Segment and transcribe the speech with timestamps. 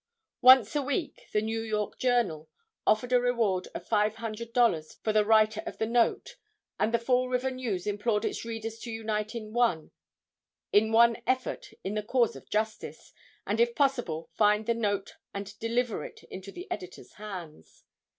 [0.41, 2.49] "Once a Week," the New York journal,
[2.87, 6.37] offered a reward of $500 for the writer of the note,
[6.79, 9.91] and the Fall River News implored its readers to unite in one
[11.27, 13.13] effort in the cause of justice,
[13.45, 17.83] and if possible, find the note and deliver it into the editor's hands.